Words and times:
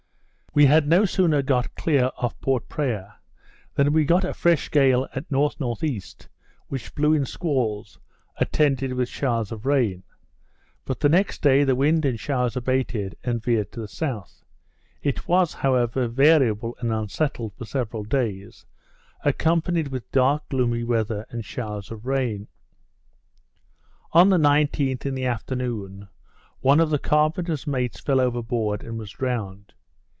We 0.53 0.65
had 0.65 0.85
no 0.85 1.05
sooner 1.05 1.41
got 1.41 1.75
clear 1.75 2.07
of 2.17 2.37
Port 2.41 2.67
Praya, 2.67 3.15
than 3.75 3.93
we 3.93 4.03
got 4.03 4.25
a 4.25 4.33
fresh 4.33 4.69
gale 4.69 5.07
at 5.15 5.23
N.N.E. 5.33 6.01
which 6.67 6.93
blew 6.93 7.13
in 7.13 7.25
squalls, 7.25 7.99
attended 8.35 8.91
with 8.93 9.07
showers 9.07 9.53
of 9.53 9.65
rain. 9.65 10.03
But 10.83 10.99
the 10.99 11.07
next 11.07 11.41
day 11.41 11.63
the 11.63 11.73
wind 11.77 12.03
and 12.03 12.19
showers 12.19 12.57
abated, 12.57 13.15
and 13.23 13.41
veered 13.41 13.71
to 13.71 13.79
the 13.79 13.85
S. 14.13 14.43
It 15.01 15.25
was, 15.25 15.53
however, 15.53 16.09
variable 16.09 16.75
and 16.81 16.91
unsettled 16.91 17.53
for 17.57 17.63
several 17.63 18.03
days, 18.03 18.65
accompanied 19.23 19.87
with 19.87 20.11
dark 20.11 20.49
gloomy 20.49 20.83
weather, 20.83 21.25
and 21.29 21.45
showers 21.45 21.91
of 21.91 22.05
rain. 22.05 22.49
On 24.11 24.27
the 24.27 24.37
19th, 24.37 25.05
in 25.05 25.15
the 25.15 25.25
afternoon, 25.25 26.09
one 26.59 26.81
of 26.81 26.89
the 26.89 26.99
carpenter's 26.99 27.65
mates 27.65 28.01
fell 28.01 28.19
overboard, 28.19 28.83
and 28.83 28.99
was 28.99 29.11
drowned. 29.11 29.71